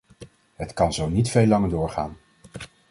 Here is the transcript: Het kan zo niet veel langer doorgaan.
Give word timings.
Het 0.55 0.73
kan 0.73 0.93
zo 0.93 1.07
niet 1.09 1.29
veel 1.29 1.47
langer 1.47 1.69
doorgaan. 1.69 2.17